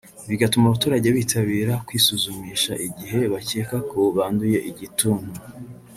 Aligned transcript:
bigatuma 0.29 0.65
abaturage 0.67 1.07
bitabira 1.17 1.73
kwisuzumisha 1.87 2.71
igihe 2.87 3.19
bakeka 3.33 3.77
ko 3.91 3.99
banduye 4.15 4.57
igituntu 4.71 5.31